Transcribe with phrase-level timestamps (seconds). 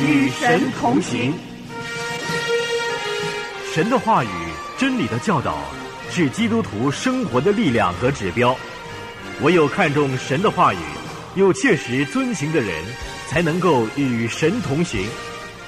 [0.00, 1.34] 与神同行。
[3.74, 4.28] 神的话语、
[4.78, 5.58] 真理的教导，
[6.10, 8.56] 是基督徒生活的力量和指标。
[9.42, 10.78] 唯有看重神的话语，
[11.34, 12.74] 又切实遵行的人，
[13.28, 15.06] 才能够与神同行。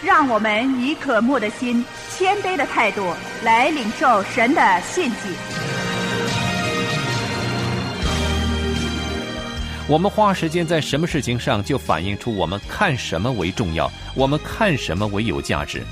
[0.02, 1.84] 让我们以渴慕的心、
[2.16, 5.69] 谦卑的态度来领受神的信息。
[9.90, 15.82] 我们花时间在什么事情上，就反映出我们看什么为重要，我们看什么为有价值。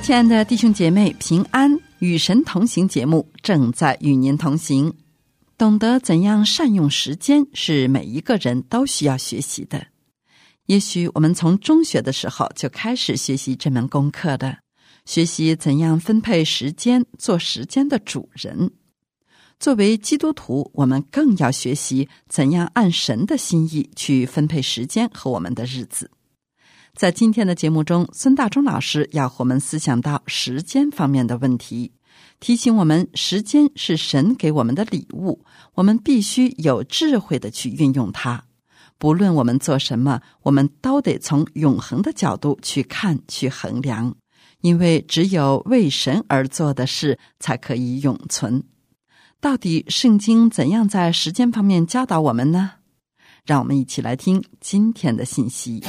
[0.00, 1.78] 亲爱的弟兄姐妹，平安！
[1.98, 4.90] 与神同行节目正在与您同行。
[5.58, 9.88] 懂得怎样善用时间，是每一个人都需要学习的。
[10.66, 14.58] 也许我们从中学的时候就开始学习这门功课的，
[15.04, 18.70] 学习怎样分配时间，做时间的主人。
[19.58, 26.08] 作为基督徒，我们更要学习怎样按神的心意去分配时间和我们的日子。
[26.94, 31.90] 在今天的节目中，孙大中老师要和我们思想到时间方面的问题，
[32.40, 35.44] 提醒我们时间是神给我们的礼物，
[35.74, 38.44] 我们必须有智慧的去运用它。
[38.96, 44.14] 不论我们做什么，我们都得从永恒的角度去看、去衡量，
[44.60, 48.62] 因为只有为神而做的事才可以永存。
[49.40, 52.72] 到底圣经怎样在时间方面教导我们呢？
[53.44, 55.80] 让我们一起来听今天的信息。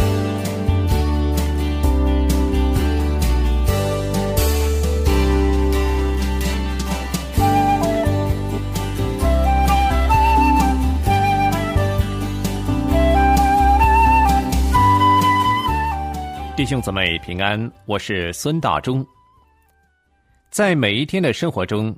[16.69, 19.03] 兄姊妹平安，我是孙大中。
[20.51, 21.97] 在每一天的生活中，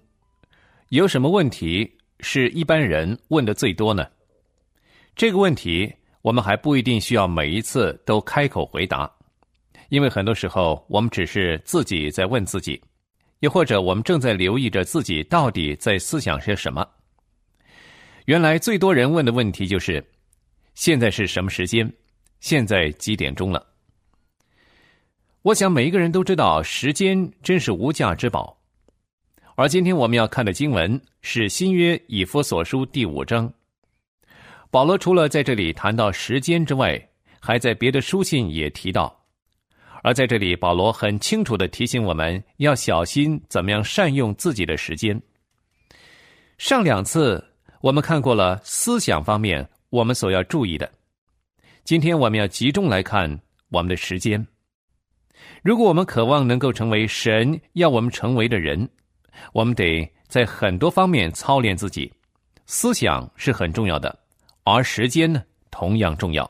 [0.87, 4.07] 有什么问题是一般人问的最多呢？
[5.13, 9.11] 这个问题我们还不一定需要每一次都开口回答，
[9.89, 12.81] 因为很多时候我们只是自己在问自己，
[13.39, 16.87] 又或者我们正在留意着自己到底在思想些什么。
[18.23, 20.01] 原来最多人问的问题就是：
[20.75, 21.91] 现在是什么时间？
[22.39, 23.67] 现在几点钟了？
[25.43, 28.55] 我想每一个人都知道，时间真是无价之宝。
[29.55, 33.51] 而今天我们要看的经文是新约以弗所书第五章。
[34.69, 36.95] 保罗除了在这里谈到时间之外，
[37.39, 39.19] 还在别的书信也提到。
[40.03, 45.19] 而在这里，保罗很清楚的提醒我们要小心怎么样善用自己的时间。
[46.59, 47.43] 上两次
[47.81, 50.87] 我们看过了思想方面我们所要注意的，
[51.83, 54.45] 今天我们要集中来看我们的时间。
[55.63, 58.89] 如果我们渴望能够成为神要我们成为的人，
[59.53, 62.11] 我们得在很多方面操练自己。
[62.65, 64.17] 思想是很重要的，
[64.63, 66.49] 而时间呢，同样重要。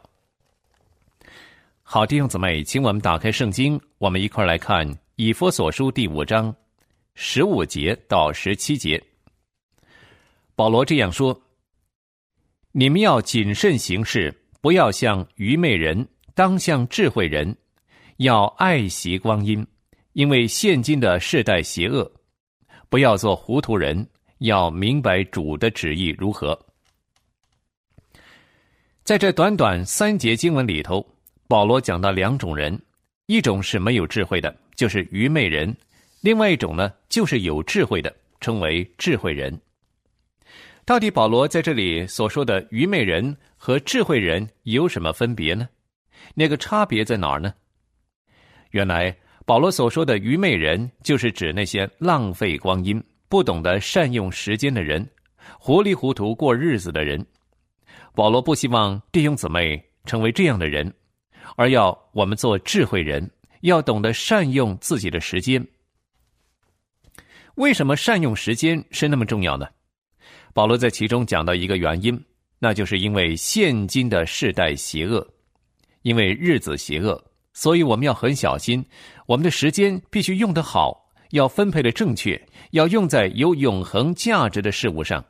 [1.82, 6.56] 好，弟兄姊妹，请我们打开圣经，我们一块来看以弗所书第五章
[7.16, 9.02] 十五节到十七节。
[10.56, 11.42] 保罗这样说
[12.72, 17.56] ：“你们要谨慎行事，不要像愚昧人，当像智慧人。”
[18.22, 19.66] 要爱惜光阴，
[20.14, 22.10] 因为现今的世代邪恶，
[22.88, 26.58] 不要做糊涂人，要明白主的旨意如何。
[29.04, 31.04] 在这短短三节经文里头，
[31.48, 32.80] 保罗讲到两种人：
[33.26, 35.74] 一种是没有智慧的，就是愚昧人；
[36.22, 39.60] 另外一种呢，就是有智慧的，称为智慧人。
[40.86, 45.68] 到底保罗在这里所说的愚昧人和智慧人有什么分别呢？
[46.36, 47.52] 那个差别在哪儿呢？
[48.72, 49.16] 原来
[49.46, 55.08] 保罗所说的愚昧人，就是指那些浪费光阴、不懂得善用时间的人，
[55.60, 57.26] 糊里糊涂过日子的人。
[58.14, 60.94] 保罗不希望弟兄姊妹成为这样的人，
[61.56, 63.30] 而要我们做智慧人，
[63.62, 65.66] 要懂得善用自己的时间。
[67.56, 69.68] 为什么善用时间是那么重要呢？
[70.54, 72.22] 保罗在其中讲到一个原因，
[72.60, 75.26] 那就是因为现今的世代邪恶，
[76.04, 77.31] 因为日子邪恶。
[77.54, 78.86] 所以我们要很小心，
[79.26, 85.24] 我们的时间必须用得好，要分配的正确，要用在有永恒价值的事物上。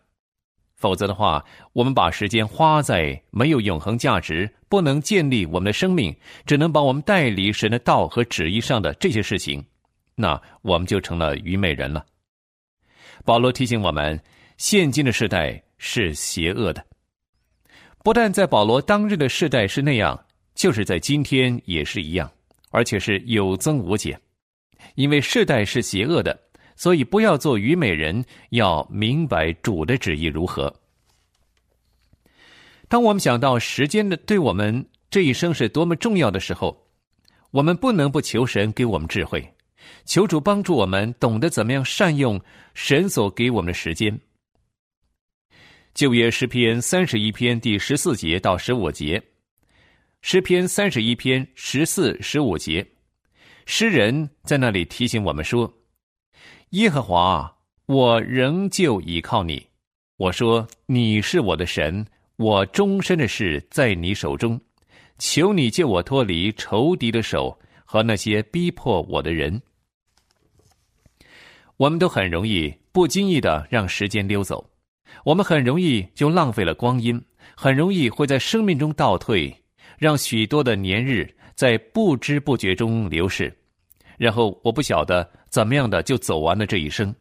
[0.75, 6.15] 否则的话，我们把时间花在没有永恒价值、不能建立我们的生命、
[6.45, 9.63] 只能把我们带离神的道和旨意上的这些事情，
[10.15, 12.03] 那我们就成了愚昧人了。
[13.23, 14.19] 保罗提醒我们，
[14.57, 16.83] 现今的时代是邪恶的，
[18.03, 20.19] 不但在保罗当日的世代是那样。
[20.55, 22.31] 就是在今天也是一样，
[22.69, 24.19] 而且是有增无减。
[24.95, 26.37] 因为世代是邪恶的，
[26.75, 30.73] 所以不要做虞美人，要明白主的旨意如何。
[32.87, 36.85] 当我们想到时间的对我们这一生是多么重要的时候，
[37.51, 39.47] 我们不能不求神给我们智慧，
[40.03, 42.41] 求主帮助我们懂得怎么样善用
[42.73, 44.19] 神所给我们的时间。
[45.93, 49.21] 旧约诗篇三十一篇第十四节到十五节，
[50.21, 52.85] 诗篇三十一篇十四、十五节，
[53.65, 55.73] 诗人在那里提醒我们说
[56.71, 57.57] ：“耶和华，
[57.87, 59.65] 我仍旧倚靠你。
[60.17, 62.05] 我说你是我的神，
[62.37, 64.61] 我终身的事在你手中。
[65.17, 69.59] 求你救我脱离仇敌的手和那些逼迫我的人。”
[71.77, 74.69] 我们都很容易不经意的让时间溜走。
[75.25, 77.19] 我们很容易就浪费了光阴，
[77.55, 79.60] 很容易会在生命中倒退，
[80.01, 83.55] 让许多的年日在不知不觉中流逝，
[84.17, 87.13] 然后我不晓得怎么样的就走完了这一生。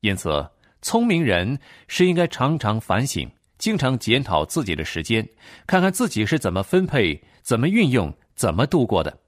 [0.00, 0.46] 因此，
[0.82, 5.26] 聪明人是应该常常反省，经常检讨自己的时间，
[5.66, 9.18] 看看自己是怎么分配、怎么运用、怎么度过的。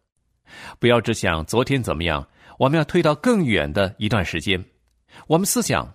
[0.78, 2.28] 不要只想昨天怎么样，
[2.58, 4.62] 我们要推到更远的一段时间。
[5.26, 5.90] 我们思想。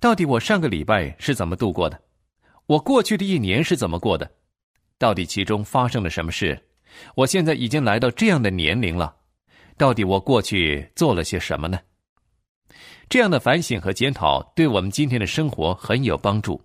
[0.00, 2.00] 到底我上个礼拜是怎么度过的？
[2.66, 4.28] 我过去的一年是怎么过的？
[4.98, 6.60] 到底其中发生了什么事？
[7.14, 9.14] 我现在已经来到这样的年龄了，
[9.76, 11.78] 到底我过去做了些什么呢？
[13.08, 16.60] 这样的反省和检讨对我们今天的生活很有帮助，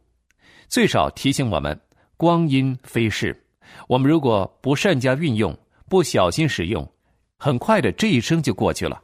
[0.68, 1.80] 最少提醒我们
[2.18, 3.39] 光阴飞逝。
[3.88, 5.57] 我们如果不善加运用，
[5.88, 6.91] 不小心使用，
[7.38, 9.01] 很快的这一生就过去了。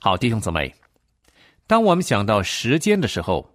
[0.00, 0.74] 好，弟兄姊妹。
[1.66, 3.54] 当我们想到时间的时候，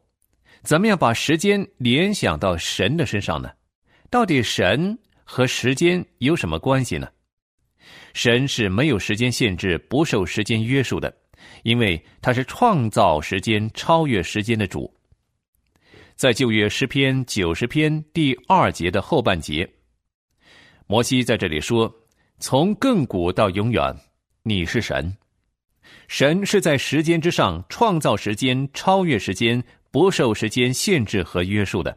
[0.62, 3.52] 怎么样把时间联想到神的身上呢？
[4.10, 7.08] 到底神和时间有什么关系呢？
[8.14, 11.14] 神是没有时间限制、不受时间约束的，
[11.64, 14.92] 因为他是创造时间、超越时间的主。
[16.16, 19.70] 在旧约诗篇九十篇第二节的后半节，
[20.88, 21.94] 摩西在这里说
[22.40, 23.96] ：“从亘古到永远，
[24.44, 25.16] 你是神。”
[26.08, 31.92] 神是在时间之上创造时间，超越时间，不受时间限制和约束的；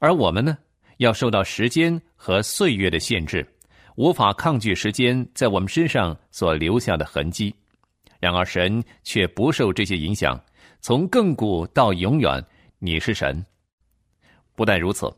[0.00, 0.56] 而我们呢，
[0.98, 3.46] 要受到时间和岁月的限制，
[3.96, 7.52] 无法抗拒时间在我们身上所留下的痕迹。
[8.20, 10.38] 然而，神却不受这些影响，
[10.80, 12.44] 从亘古到永远，
[12.78, 13.44] 你是神。
[14.56, 15.08] 不但如此，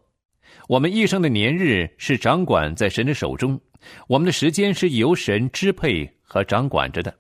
[0.69, 3.59] 我们一生的年日是掌管在神的手中，
[4.07, 7.15] 我们的时间是由神支配和掌管着的。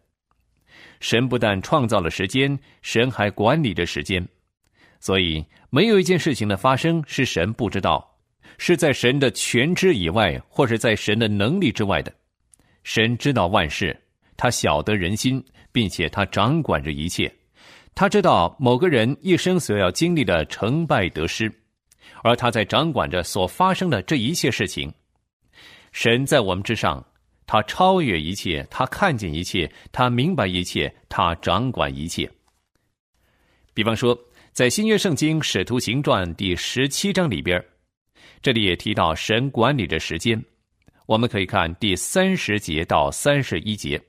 [1.00, 4.28] 神不但创造了时间，神还管理着时间，
[4.98, 8.09] 所以没有一件事情的发生是神不知道，
[8.62, 12.12] 是在神的全知以外，或是在神的能力之外的。
[12.84, 13.98] 神知道万事，
[14.36, 15.42] 他晓得人心，
[15.72, 17.32] 并且他掌管着一切。
[17.94, 21.50] 他知道某个人一生所要经历的成败得失，
[22.22, 24.92] 而他在掌管着所发生的这一切事情。
[25.90, 27.02] 神在我们之上。
[27.46, 32.30] 他超越一切，他看见一切，他明白一切，他掌管一切。
[33.74, 34.16] 比方说，
[34.52, 37.60] 在新约圣经使徒行传第十七章里边，
[38.42, 40.42] 这里也提到神管理着时间。
[41.06, 44.00] 我们可以看第三十节到三十一节，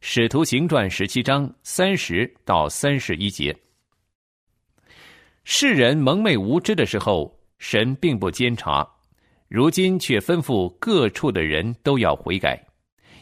[0.00, 3.54] 使徒行传十七章三十到三十一节。
[5.44, 8.82] 世人蒙昧无知的时候，神并不监察；
[9.48, 12.64] 如今却吩咐各处的人都要悔改。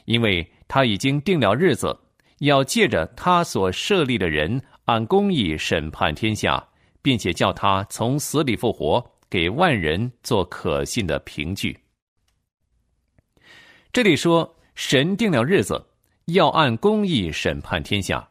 [0.05, 1.97] 因为他已经定了日子，
[2.39, 6.65] 要借着他所设立的人按公义审判天下，
[7.01, 11.75] 并且叫他从死里复活，给万人做可信的凭据。
[13.91, 15.83] 这里说神定了日子，
[16.27, 18.29] 要按公义审判天下，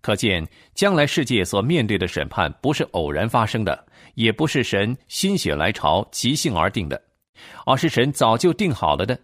[0.00, 0.44] 可见
[0.74, 7.00] 将来世界所面对的审判不是偶然发生的，也不是神心血来潮即兴而定的，
[7.64, 9.16] 而是神早就定好了的。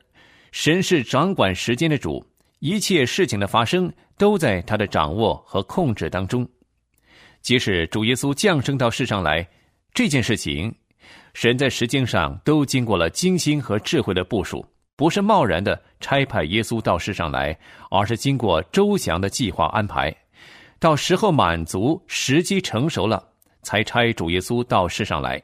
[0.53, 2.25] 神是掌管时间的主，
[2.61, 6.49] 一切事情的发生都在他的掌握和控制当中。
[7.43, 9.49] 即使主耶稣降生到世上来，
[9.99, 10.73] 这件事情，
[11.35, 14.65] 神在时间上都经过了精心和智慧的部署，
[14.95, 17.59] 不是贸然的差派耶稣到世上来，
[17.91, 20.17] 而是经过周详的计划安排。
[20.79, 23.29] 到时候满足，时机成熟了，
[23.63, 25.43] 才差主耶稣到世上来。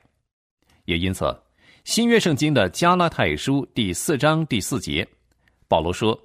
[0.85, 1.37] 也因此。
[1.83, 5.05] 新约圣经的加拉太书第四章第四节，
[5.67, 6.17] 保罗说：“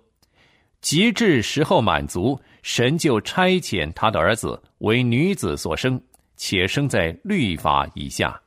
[0.82, 6.00] 及至时候满足，神就差遣他的儿子为女子所生，
[6.40, 8.42] 且生在律法以下。”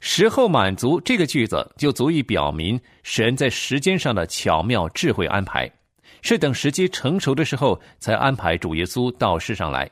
[0.00, 5.68] 时候满足这个句子就足以表明神在时间上的巧妙智慧安排，
[6.22, 9.90] 是等时机成熟的时候才安排主耶稣到世上来。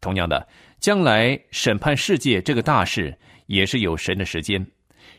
[0.00, 0.46] 同样的，
[0.80, 3.16] 将来审判世界这个大事
[3.46, 4.64] 也是有神的时间，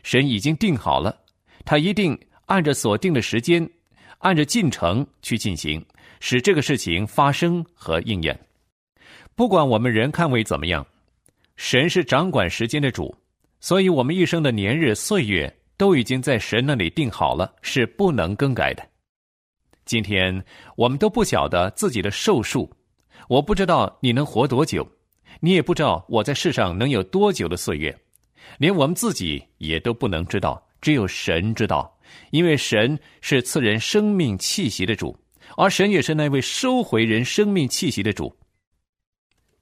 [0.02, 1.18] 神已经定好了，
[1.64, 3.68] 他一定按着所定的时间，
[4.18, 5.84] 按着进程去进行，
[6.20, 8.38] 使这个事情发生和应验。
[9.34, 10.86] 不管我们人看为怎么样，
[11.56, 13.14] 神是掌管时间的主，
[13.60, 18.86] 所以我们一生的年日岁月都已经在神那里定好了，是不能更改的。
[19.84, 20.44] 今天
[20.76, 22.70] 我们都不晓得自己的寿数。
[23.28, 24.86] 我不知道你能活多久，
[25.40, 27.96] 你也不知道我在世上能有多久的岁月，
[28.58, 31.90] 连我们自己也都不能知道，只有神知道。
[32.30, 35.16] 因为神是赐人生命气息的主，
[35.56, 38.34] 而神也是那位收回人生命气息的主。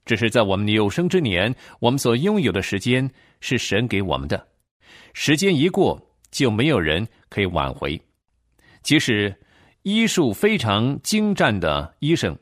[0.05, 4.49] 只是在我们有生之年，我们所拥有的时间是神给我们的，
[5.15, 8.01] 时间一过，就没有人可以挽回。
[8.83, 9.35] 即使
[9.83, 12.37] 医术非常精湛的医生。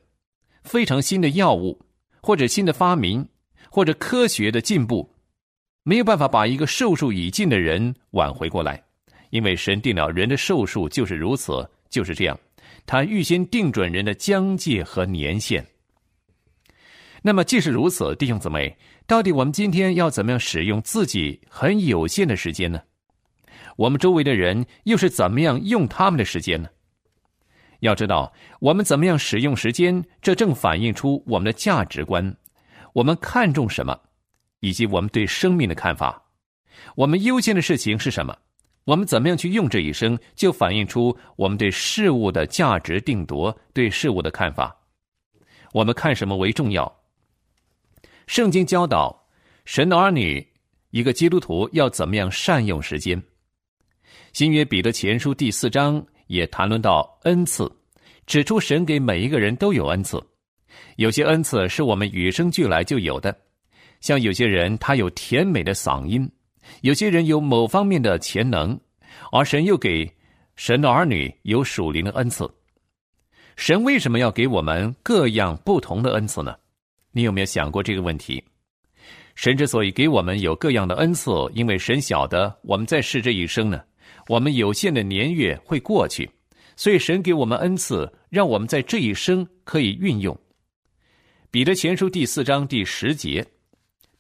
[0.64, 1.80] 非常新的药物，
[2.20, 3.26] 或者新的发明，
[3.70, 5.10] 或者科学的进步，
[5.82, 8.82] 没有办法把一个寿数已尽的人挽回过来，
[9.30, 12.38] 因为神定了人的寿数就是如此，就是这样，
[12.84, 15.66] 他预先定准人的疆界和年限。
[17.22, 22.80] 那么，既是如此，弟兄姊妹，到底我们今天要怎么样使用自己很有限的时间呢？
[23.76, 26.68] 我们周围的人又是怎么样用他们的时间呢？
[27.80, 32.36] 要知道，我们怎么样使用时间，这正反映出我们的价值观，
[32.92, 33.96] 我们看重什么，
[34.60, 36.20] 以及我们对生命的看法。
[36.96, 38.36] 我们优先的事情是什么？
[38.84, 44.74] 我们怎么样去用这一生，就反映出我们对事物的价值定夺，对事物的看法。
[45.72, 46.90] 我们看什么为重要？
[48.28, 49.26] 圣经教导，
[49.64, 50.46] 神的儿女，
[50.90, 53.20] 一个基督徒要怎么样善用时间？
[54.34, 56.04] 新约彼得前书第四章。
[56.26, 57.66] 也谈论到恩赐，
[58.26, 60.22] 指出神给每一个人都有恩赐，
[60.96, 63.34] 有些恩赐是我们与生俱来就有的，
[64.02, 66.30] 像有些人他有甜美的嗓音，
[66.82, 68.78] 有些人有某方面的潜能，
[69.32, 70.06] 而神又给
[70.54, 72.46] 神的儿女有属灵的恩赐。
[73.56, 76.54] 神为什么要给我们各样不同的恩赐呢？
[77.12, 78.42] 你有没有想过这个问题？
[79.34, 83.82] 神之所以给我们有各样的恩赐，因为神晓得我们在世这一生呢。
[84.26, 86.28] 我们有限的年月会过去，
[86.76, 90.38] 所以神给我们恩赐，让我们在这一生可以运用。
[91.50, 93.46] 彼得前书第四章第十节，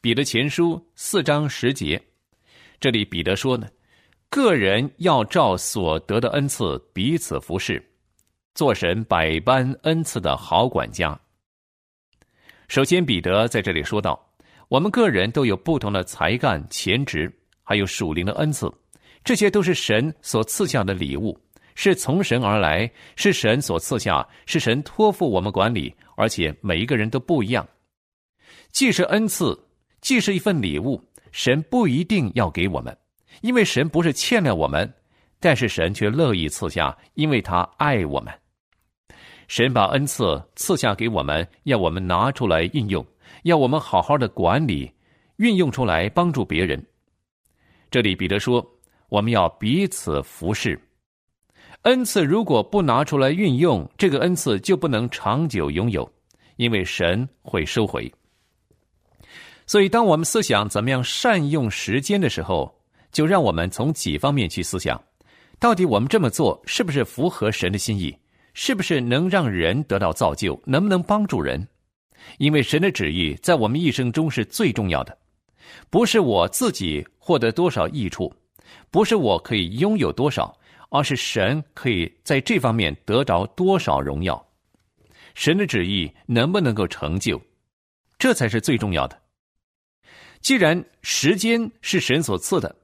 [0.00, 2.00] 彼得前书四章十节，
[2.80, 3.66] 这里彼得说呢，
[4.30, 7.84] 个人要照所得的恩赐彼此服侍，
[8.54, 11.20] 做神百般恩赐的好管家。
[12.68, 14.18] 首先，彼得在这里说到，
[14.68, 17.32] 我们个人都有不同的才干、潜质，
[17.62, 18.70] 还有属灵的恩赐。
[19.24, 21.38] 这些都是神所赐下的礼物，
[21.74, 27.66] 是从神而来，是神所赐下，是神托付我们管理，而且每一个人都不一样。
[28.70, 29.58] 既是恩赐，
[30.02, 32.94] 既是一份礼物，神不一定要给我们，
[33.40, 34.92] 因为神不是欠了我们，
[35.40, 38.30] 但是神却乐意赐下，因为他爱我们。
[39.48, 43.04] 神把恩赐赐下给我们，要我们拿出来运用，
[43.42, 44.88] 要我们好好的管理，
[45.38, 46.80] 运用出来帮助别人。
[47.90, 48.64] 这里彼得说。
[49.10, 50.78] 我们要彼此服侍，
[51.84, 56.06] 恩赐如果不拿出来运用，这个恩赐就不能长久拥有，
[56.56, 58.12] 因为神会收回。
[59.64, 62.70] 所以，当我们思想怎么样善用时间的时候，
[63.10, 65.02] 就让我们从几方面去思想：
[65.58, 68.14] 到底我们这么做是不是符合神的心意？
[68.60, 70.60] 是不是能让人得到造就？
[70.66, 71.64] 能不能帮助人？
[72.38, 75.16] 因为神的旨意在我们一生中是最重要的，
[75.90, 78.34] 不是我自己获得多少益处。
[78.90, 80.58] 不是我可以拥有多少，
[80.90, 84.44] 而是神可以在这方面得着多少荣耀。
[85.36, 87.40] 神的旨意能不能够成就，
[88.18, 89.16] 这才是最重要的。
[90.40, 92.74] 既然时间是神所赐的，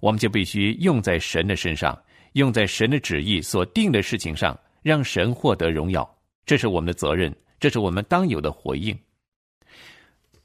[0.00, 2.00] 我们就必须用在神的身上，
[2.34, 6.08] 用在神的旨意所定的事情上，让神获得荣耀。
[6.46, 8.98] 这是我们的责任，这是我们当有的回应。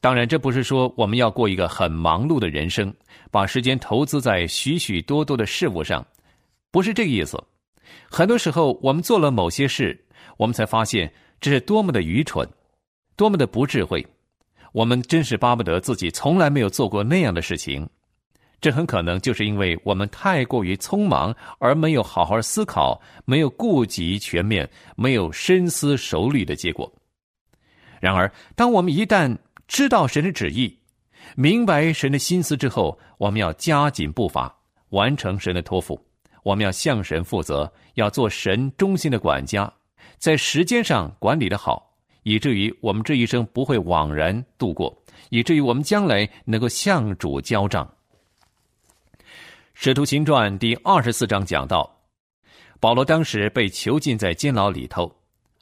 [0.01, 2.93] 当然，这不是说我们要过一个很忙碌的人生，
[3.31, 6.05] 把时间投资在许许多多的事物上，
[6.71, 7.41] 不是这个意思。
[8.09, 9.97] 很多时候，我们做了某些事，
[10.35, 12.45] 我们才发现这是多么的愚蠢，
[13.15, 14.05] 多么的不智慧。
[14.73, 17.87] 我们真是巴不得自己从来没有做过那样的事情。
[18.63, 26.89] 这很可能就是因为我们太过于匆忙，而没有好好思考，没有顾及全面，没有深思熟虑的结果。
[27.99, 30.79] 然而，当我们一旦知道神的旨意，
[31.35, 34.55] 明白神的心思之后，我们要加紧步伐，
[34.91, 36.01] 完成神的托付。
[36.43, 39.69] 我们要向神负责，要做神忠心的管家，
[40.17, 41.93] 在时间上管理的好，
[42.23, 44.97] 以至于我们这一生不会枉然度过，
[45.31, 47.85] 以至于我们将来能够向主交账。
[49.73, 51.89] 使徒行传第二十四章讲到，
[52.79, 55.13] 保罗当时被囚禁在监牢里头，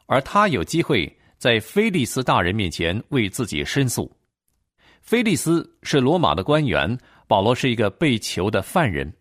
[0.05, 4.11] 而他有机会在菲利斯大人面前为自己申诉。
[5.01, 9.11] 菲利斯是罗马的官员，保罗是一个被囚的犯人。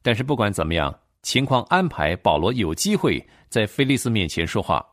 [0.00, 4.86] 但是不管怎么样，情况安排保罗有机会在菲利斯面前说话，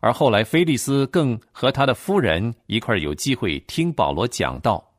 [0.00, 4.91] 而后来菲利斯更和他的夫人一块有机会听保罗讲道。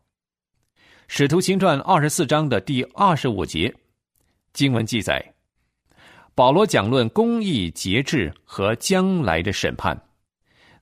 [1.15, 3.72] 使徒行传二十四章的第二十五节
[4.51, 5.24] 经文记载，
[6.34, 9.96] 保罗讲论公义、节制和将来的审判。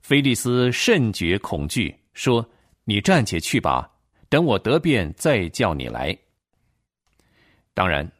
[0.00, 2.42] 菲利斯甚觉恐惧，说
[2.84, 3.86] ：“你暂且去吧，
[4.30, 6.16] 等我得便再叫你来。”
[7.74, 8.10] 当然。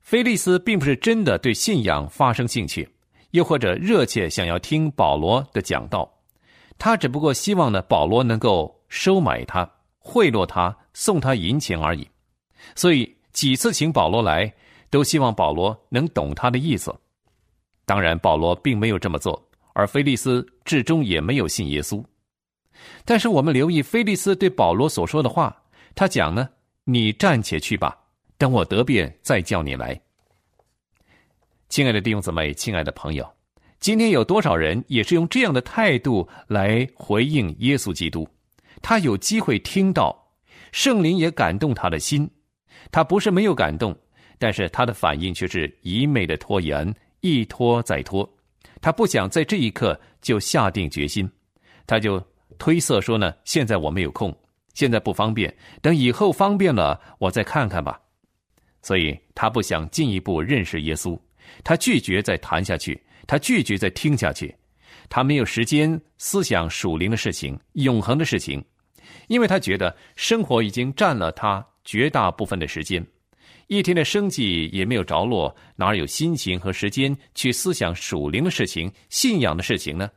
[0.00, 2.88] 菲利斯并不是真的对信仰发生兴趣，
[3.32, 6.10] 又或者热切想要听保罗的讲道，
[6.78, 12.08] 他只不过希望呢保罗能够收买他、贿赂他、送他银钱而已。
[12.74, 14.52] 所以几次请保罗来，
[14.90, 16.94] 都希望保罗能懂他的意思。
[17.84, 19.42] 当然，保罗并没有这么做，
[19.72, 22.04] 而菲利斯至终也没有信耶稣。
[23.04, 25.54] 但是我们留意菲利斯对保罗所说的话，
[25.94, 26.48] 他讲呢
[26.84, 27.98] ：“你暂且去吧。”
[28.38, 30.00] 等我得便，再叫你来。
[31.68, 33.30] 亲爱的弟兄姊妹，亲爱的朋友，
[33.80, 38.26] 今天有多少人也是用这样的态度来回应耶稣基督？
[38.80, 40.19] 他有机会听到
[40.72, 42.28] 圣灵也感动他的心，
[42.90, 43.96] 他不是没有感动，
[44.38, 48.28] 但是他的反应却是一昧的拖延，一拖再拖。
[48.80, 51.30] 他不想在这一刻就下定决心，
[51.86, 52.22] 他就
[52.58, 54.34] 推测说呢：现在我没有空，
[54.72, 58.00] 现在不方便，等以后方便了，我再看看吧。
[58.82, 61.18] 所以他不想进一步认识耶稣，
[61.62, 64.54] 他拒绝再谈下去，他拒绝再听下去，
[65.10, 68.64] 他没有时间思想属灵的事情、永恒的事情，
[69.28, 73.04] 因为他觉得生活已经占了他绝大部分的时间，
[73.68, 80.10] 一天的生计也没有着落，哪有心情和时间去思想属灵的事情、信仰的事情呢？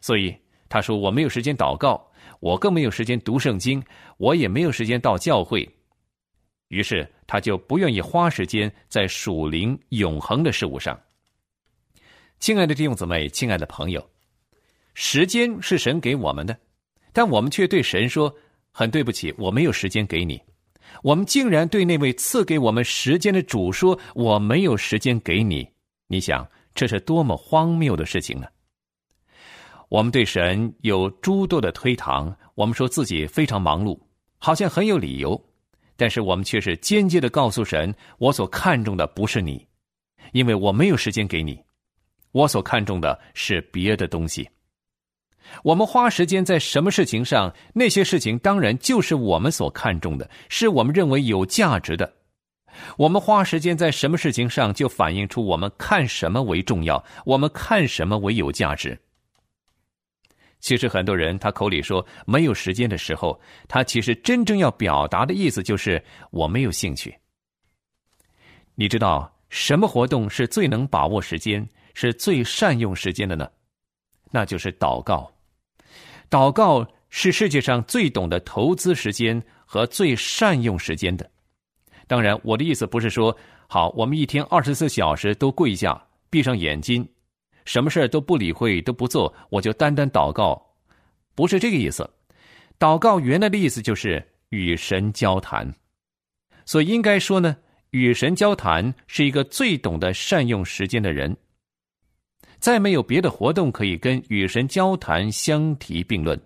[0.00, 0.34] 所以
[0.68, 3.82] 他说：“我没有时间祷告，我更没有时间读圣经，
[4.18, 5.68] 我也没有时间到教会。”
[6.68, 10.98] 于是他就不愿意花时间在属灵永恒的事物上。
[12.38, 14.08] 亲爱的弟兄姊妹，亲爱的朋友，
[14.94, 16.56] 时间是神给我们的，
[17.12, 18.34] 但我们却对神说
[18.72, 20.40] ：“很对不起，我没有时间给你。”
[21.02, 25.68] 我们竟然对那位赐给我们时间的主说：“我没有时间给你。”
[26.08, 28.46] 你想，这是多么荒谬的事情呢？
[29.88, 33.98] 我们对神有诸多的推搪，我们说自己非常忙碌，
[34.38, 35.40] 好像很有理由。
[35.96, 39.66] 但是我们却是间接的告诉神：我所看重的不是你，
[40.32, 41.60] 因为我没有时间给你。
[42.32, 44.48] 我所看重的是别的东西。
[45.62, 47.54] 我们花时间在什么事情上？
[47.74, 52.12] 那些事情当然就是我们所看重的，是我们认为有价值的。
[52.96, 58.98] 我们花时间在什么事情上，就反映出我们看什么为重要，我们看什么为有价值。
[60.60, 67.14] 其实很多人他口里说没有时间的时候，他其实真正要表达的意思就是我没有兴趣。
[68.74, 73.48] 你知道什么活动是最能把握时间、是最善用时间的呢？
[74.30, 75.30] 那就是祷告。
[76.30, 81.28] 祷告是世界上最懂得投资时间和最善用时间的。
[82.06, 87.08] 当然，我的意思不是说好我们一天二十四小时都跪下、闭上眼睛。
[87.64, 90.60] 什么事都不理会都不做，我就单单祷告，
[91.34, 92.08] 不是这个意思。
[92.78, 95.72] 祷告原来的意思就是与神交谈，
[96.64, 97.56] 所以应该说呢，
[97.90, 101.36] 与神交谈是一个最懂得善用时间的人。
[102.60, 106.38] 再没有别的活动可以跟与神交谈相提并论，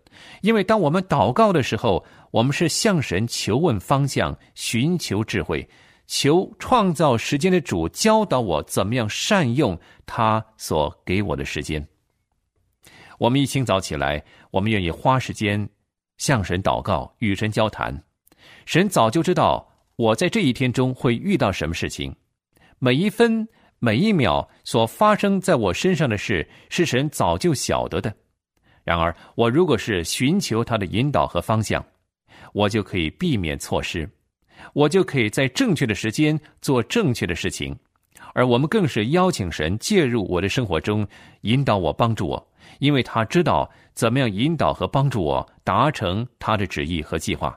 [0.42, 5.68] 因为当我们祷告的时候，我们是向神求问方向，寻求智慧。
[6.06, 11.84] 求创造时间的主教导我怎么样善用他所给我的时间。
[13.18, 15.66] 我们一清早起来，我们愿意花时间
[16.18, 18.04] 向神祷告，与神交谈。
[18.66, 22.14] 神早就知道我在这一天中会遇到什么事情，
[22.78, 23.48] 每一分
[23.84, 28.10] 每一秒所发生在我身上的事，是神早就晓得的。
[28.82, 31.84] 然而，我如果是寻求他的引导和方向，
[32.54, 34.08] 我就可以避免错失。
[34.72, 37.76] 我就可以在正确的时间做正确的事情，
[38.32, 41.06] 而我们更是邀请神介入我的生活中，
[41.42, 47.54] 引导我、帮助我，因为他知道怎么样引导和帮助我达成他的旨意和计划。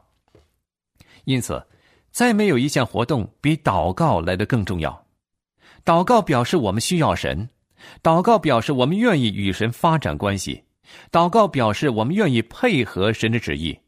[1.23, 1.65] 因此，
[2.11, 5.06] 再没有一项活动比祷告来的更重要。
[5.87, 7.49] 祷告表示我们需要神，
[8.03, 10.61] 祷告表示我们愿意与神发展关系，
[11.13, 13.79] 祷告表示我们愿意配合神的旨意。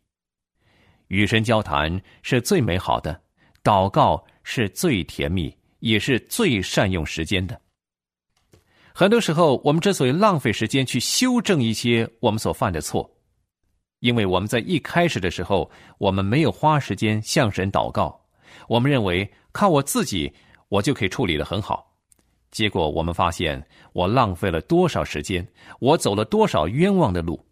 [1.09, 3.21] 与神交谈是最美好的，
[3.61, 7.59] 祷告是最甜蜜，也是最善用时间的。
[8.93, 13.13] 很多时候，我们之所以浪费时间去修正一些我们所犯的错，
[13.99, 18.25] 因为我们在一开始的时候，我们没有花时间向神祷告，
[18.69, 20.33] 我们认为靠我自己，
[20.69, 21.88] 我就可以处理的很好。
[22.51, 25.47] 结果我们发现，我浪费了多少时间，
[25.79, 27.43] 我走了多少冤枉的路。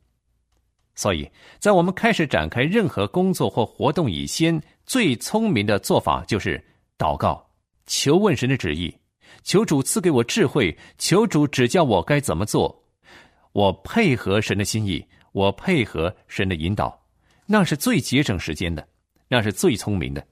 [0.95, 1.29] 所以
[1.59, 6.63] 在我们开始展开任何工作或活动以前，最聪明的做法就是
[6.97, 7.47] 祷告，
[7.85, 8.91] 求问神的旨意，
[9.43, 12.83] 求主赐给我智慧，求主指教我该怎么做。
[13.51, 16.99] 我配合神的心意，我配合神的引导，
[17.45, 18.87] 那是最节省时间的，
[19.27, 20.25] 那是最聪明的。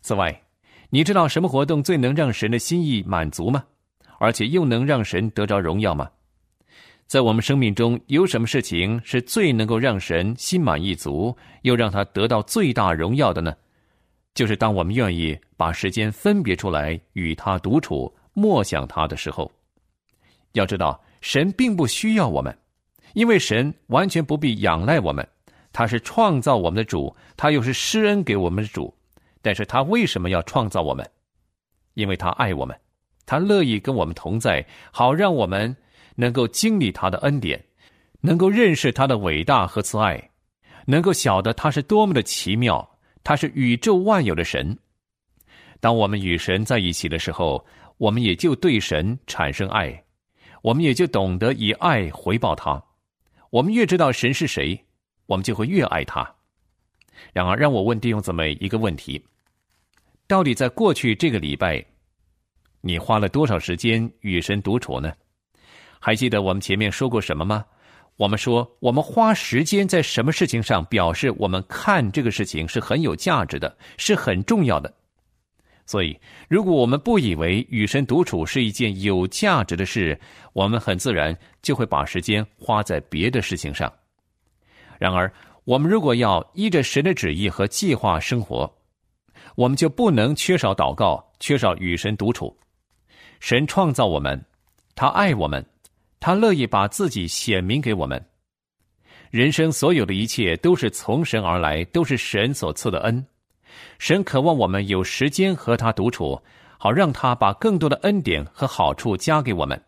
[0.00, 0.41] 此外，
[0.94, 3.64] 你知道什么活动最能让神的心意满足吗？
[4.18, 6.10] 而且又能让神得着荣耀吗？
[7.06, 13.54] 在我们生命中有什么事情是最能够让神心满意足，又让他得到最大荣耀的呢？
[14.34, 19.50] 就是当我们愿意把时间分别出来与他独处、默想他的时候。
[20.52, 22.54] 要知道，神并不需要我们，
[23.14, 25.26] 因为神完全不必仰赖我们。
[25.72, 28.94] 他是创造我们的主，他又是施恩给我们的主。
[29.42, 31.06] 但是他为什么要创造我们？
[31.94, 32.74] 因为他爱我们，
[33.26, 35.76] 他乐意跟我们同在，好让我们。
[36.14, 37.58] 能够经历他的恩典，
[38.20, 40.30] 能够认识他的伟大和慈爱，
[40.84, 42.86] 能够晓得他是多么的奇妙，
[43.24, 44.76] 他是宇宙万有的神。
[45.80, 47.64] 当我们与神在一起的时候，
[47.96, 50.04] 我们也就对神产生爱，
[50.60, 52.80] 我们也就懂得以爱回报他。
[53.48, 54.78] 我们越知道神是谁，
[55.24, 56.30] 我们就会越爱他。
[57.32, 59.22] 然而，让我问弟兄姊妹一个问题：
[60.26, 61.84] 到底在过去这个礼拜，
[62.80, 65.12] 你花了多少时间与神独处呢？
[66.00, 67.64] 还记得我们前面说过什么吗？
[68.16, 74.92] 我们说，我们花时间在什么事情上，表示我们看这个事情是很有价值的，是很重要的。
[75.86, 76.16] 所以，
[76.48, 80.18] 如果我们不以为与神独处是一件有价值的事，
[80.52, 83.92] 我们很自然就会把时间花在别的事情上。
[84.98, 85.32] 然而，
[85.64, 88.72] 我们如果要依着神的旨意和计划生活，
[89.54, 92.56] 我们就不能缺少祷告，缺少与神独处。
[93.38, 94.44] 神创造我们，
[94.94, 95.64] 他爱我们。
[96.18, 98.24] 他乐意把自己显明给我们。
[99.30, 103.26] 人生所有的一切都是从神而来，都是神所赐的恩。
[103.98, 106.40] 神渴望我们有时间和他独处，
[106.78, 109.82] 好让他把更多的恩典和好处加给我们。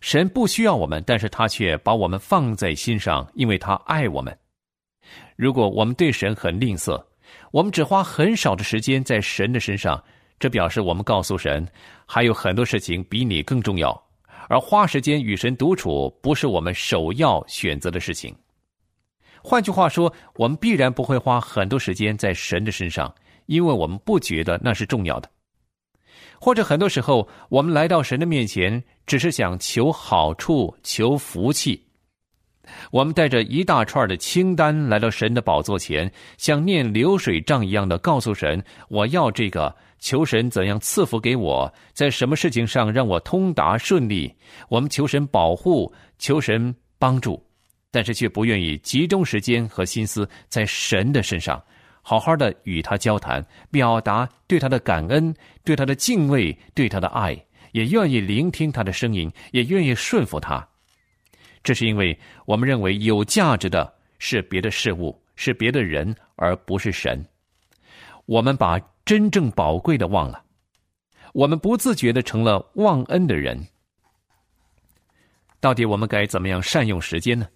[0.00, 4.36] 神不需要我们，但是他却把我们放在心上，因为他爱我们。
[5.40, 7.02] 如果我们对神很吝啬，
[7.50, 9.98] 我们只花很少的时间在神的身上，
[10.38, 11.66] 这表示我们告诉神，
[12.04, 13.90] 还有很多事情比你更重要。
[14.50, 18.36] 而花时间与神独处不是我们首要选择的事情。
[19.42, 23.10] 换句话说，我们必然不会花很多时间在神的身上，
[23.46, 25.30] 因为我们不觉得那是重要的。
[26.38, 31.82] 或者很多时候，我们来到神的面前，只是想求好处、求福气。
[32.90, 44.34] 我们带着一大串的清单来到神的宝座前，像念流水账一样的告诉神：“我要这个。”求神怎样赐福给我，在什么事情上让我通达顺利？
[44.70, 47.44] 我们求神保护，求神帮助，
[47.90, 51.62] 但是却不愿意集中时间和心思在神的身上，
[52.00, 57.36] 好好的与他交谈，表达对他的感恩，对他的敬畏，对他的爱，
[57.72, 60.66] 也愿意聆听他的声音，也愿意顺服他。
[61.62, 67.24] 这是因为我们认为有价值的是别的事物，是别的人，而不是神。
[68.26, 68.80] 我们把。
[69.06, 70.44] 真正宝贵的忘了，
[71.32, 73.60] 我们不自觉的成了忘恩的人。
[75.58, 77.48] 到底我们该怎么样善用时间呢？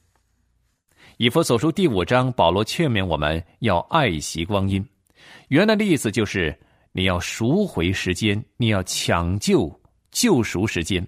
[1.18, 4.84] 以佛所书第五章，保罗劝勉我们要爱惜光阴。
[5.46, 6.58] 原来的意思就是
[6.90, 11.06] 你要赎回时间，你要抢救救赎时间，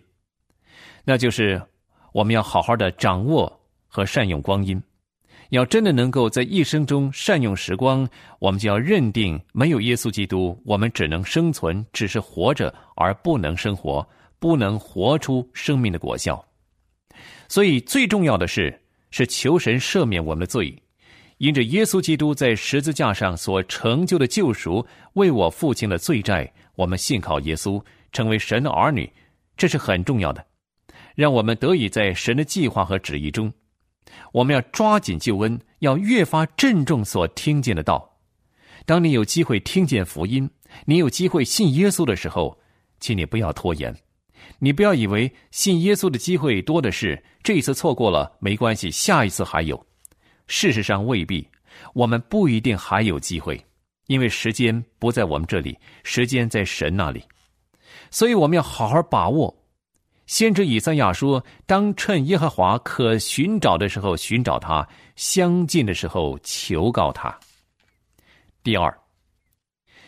[1.02, 1.60] 那就是
[2.16, 4.82] 我们要好好的掌握和善用光阴。
[5.50, 14.06] 要真的能够在一生中善用时光，我们就要认定没有耶稣基督，我们只能生存，只是活着而不能生活，
[14.38, 16.42] 不能活出生命的果效。
[17.48, 20.74] 所以最重要的是，是求神赦免我们的罪，
[21.36, 27.78] 因着耶稣基督在十字架上所成就的救赎，为我父亲的罪债，我们信靠耶稣，
[28.10, 29.12] 成为神的儿女，
[29.54, 30.42] 这是很重要的，
[31.16, 33.52] 让我们得以在神的计划和旨意中。
[34.32, 38.18] 我们要抓紧救恩，要越发郑重所听见的道。
[38.84, 40.48] 当你有机会听见福音，
[40.84, 42.56] 你有机会信耶稣的时候，
[43.00, 43.92] 请你不要拖延。
[44.58, 49.86] 你不要以为信耶稣的机会多的是，这一次错过了没关系，下一次还有。
[50.46, 51.48] 事实上未必，
[51.94, 53.60] 我们不一定还有机会，
[54.06, 57.24] 因为时间不在我们这里，时间在神那里。
[58.10, 59.52] 所以我们要好好把握。
[60.26, 67.36] 先知以赛亚说：“当趁耶和华可寻找的时候寻找他，相近的时候求告他。”
[68.62, 68.96] 第二，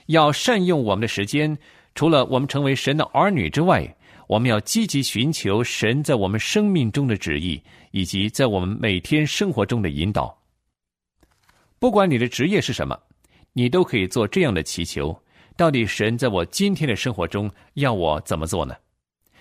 [0.07, 1.57] 要善用我们的时间，
[1.95, 3.95] 除了我们成为神的儿女之外。
[4.29, 7.59] 我们要积极寻求神在我们生命中的旨意，
[7.93, 10.39] 以及在我们每天生活中的引导。
[11.79, 12.95] 不管你的职业是什么，
[13.55, 15.19] 你都可以做这样的祈求：
[15.57, 18.77] 到底神在我今天的生活中要我怎么做呢？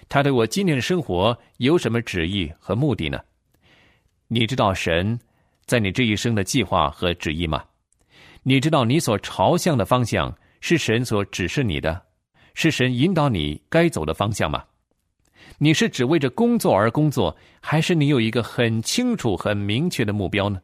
[0.10, 3.20] 他对我今天的生活有什么旨意和目的呢？
[4.28, 5.20] 你知道神
[5.66, 7.64] 在你这一生的计划和旨意吗？
[8.44, 12.02] 你知道你所朝向的方向是神所指示你的，
[12.54, 14.64] 是神引导你该走的方向吗？
[15.58, 20.62] 你是只为着工作而工作，还是你有一个很清楚、很明确的目标呢？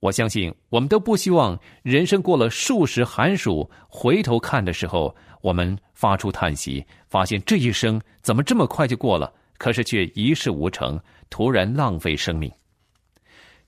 [0.00, 12.50] 我相信，我们都不希望人生过了数十寒暑，回头看的时候，我们发出叹息，发现这一生怎么这么快就过了，可是却一事无成，突然浪费生命。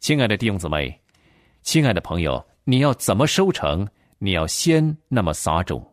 [0.01, 0.99] 亲爱的弟兄姊妹，
[1.63, 3.87] 亲爱的朋友，你要怎么收成？
[4.19, 5.87] 你要先那么撒种。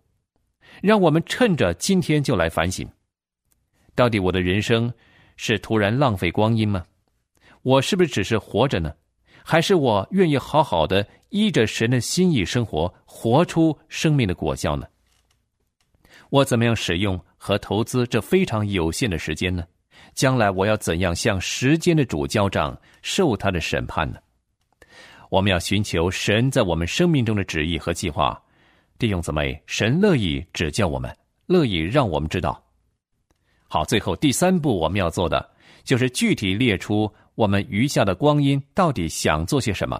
[0.81, 2.87] 让我们趁着今天就来反省。
[3.93, 4.93] 到底我的人生
[5.35, 6.85] 是突然浪费光阴吗？
[7.63, 8.93] 我是不是只是活着呢？
[9.43, 14.85] 还是我愿意好好的依着神的心意生活，活出生命的果效呢？
[16.29, 19.63] 我怎么样使用和投资这非常有限的时间呢？
[20.13, 24.19] 将来我要怎样向时间的主交账，受他的审判呢？
[25.29, 28.39] 我们要寻求神在我们生命中的旨意和计划。
[28.97, 32.61] 弟兄姊妹，神乐意指教我们，乐意让我们知道。
[33.67, 35.49] 好，最后第三步我们要做的，
[35.83, 39.97] 就是具体列出我们余下的光阴到底想做些什么，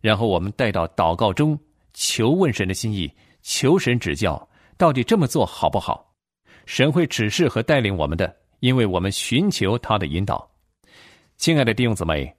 [0.00, 1.56] 然后我们带到祷告中，
[1.94, 3.08] 求问神的心意，
[3.40, 6.12] 求神指教，到底这么做好不好？
[6.66, 10.50] 神会指示和带领我们的，因为我们寻求他的引导。
[11.36, 12.34] 亲爱的弟兄姊妹，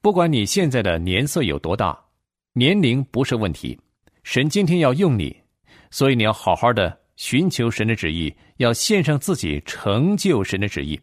[0.00, 2.02] 不管你现在的年岁有多大，
[2.54, 3.78] 年龄不是问题，
[4.22, 5.36] 神今天要用你，
[5.90, 6.98] 所以你要好好的。
[7.16, 10.98] 寻求神的旨意，要献上自己，成就神的旨意；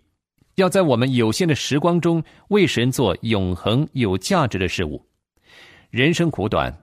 [0.59, 5.03] 要在我们有限的时光中，为神做永恒有价值的事物。
[5.89, 6.75] 人生苦短，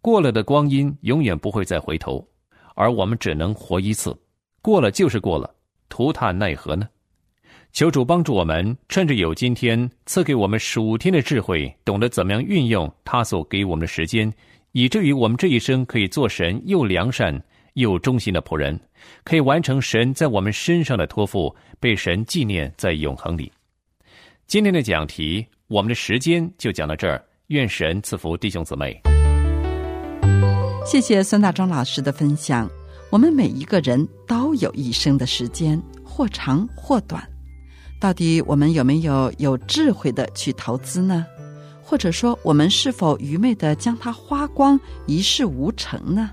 [0.00, 2.26] 过了的光阴永远不会再回头，
[2.74, 4.16] 而我们只能活一次，
[4.62, 5.52] 过了就是过了，
[5.88, 6.88] 涂炭奈何呢？
[7.72, 14.32] 求主帮助我们，趁着有今天，赐给我们数天的智慧，懂得怎么样运用他所给我们的时间，
[14.70, 17.42] 以至于我们这一生可以做神又良善。
[17.74, 18.78] 又忠心的仆人，
[19.24, 23.52] 可以完成神在我们身上的托付，被神纪念在永恒里。
[24.46, 27.22] 今天的讲题，我们的时间就讲到这儿。
[27.48, 28.98] 愿神赐福弟兄姊妹。
[30.86, 32.70] 谢谢孙大中老师的分享。
[33.10, 37.22] 我们每一个人都有一生的时间，或长或短。
[38.00, 41.26] 到底我们有没有有智慧的去投资呢？
[41.82, 46.30] 或者说，我们是否愚昧的将它花光，一事无成呢？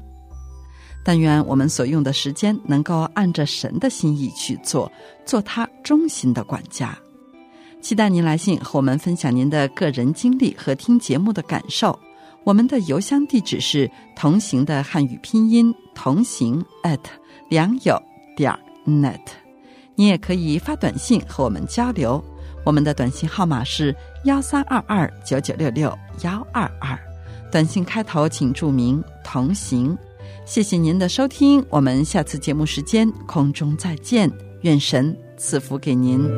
[1.04, 4.92] 但愿我们所用的时间能够按着神的心意去做，
[5.26, 6.98] 做他忠心的管家。
[7.82, 11.98] 期待您来信和我们分享您的个人经历和听节目的感受。
[12.44, 17.00] 我们的邮箱地址是同行的汉语拼音同行 at
[17.50, 18.00] 良友
[18.36, 18.52] 点
[18.86, 19.20] net。
[19.96, 22.24] 你也可以发短信和我们交流，
[22.64, 26.98] 我们的短信号码是幺三二二九九六六幺二二。
[27.52, 29.98] 短信开头请注明同行。
[30.46, 34.30] 谢谢您的收听，我们下次节目时间空中再见，
[34.62, 36.30] 愿神赐福给您。